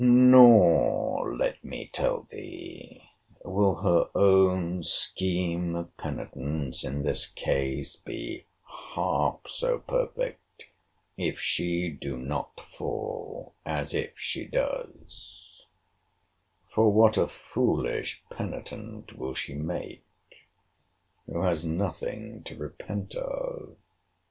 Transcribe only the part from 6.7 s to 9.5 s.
in this case, be half